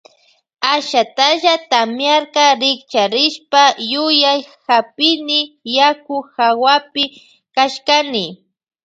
Ashatalla 0.73 1.53
tamiarka 1.71 2.43
rikcharishpa 2.61 3.63
yuyay 3.91 4.39
hapini 4.67 5.39
yaku 5.77 6.15
hawapi 6.35 7.03
kashkani. 7.55 8.25